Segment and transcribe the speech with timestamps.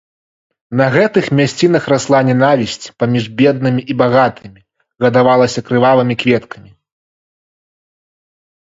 [0.79, 4.59] На гэтых мясцінах расла нянавісць паміж беднымі і багатымі,
[5.07, 6.71] гадавалася крывавымі кветкамі.